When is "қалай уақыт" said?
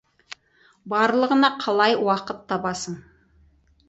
1.65-2.39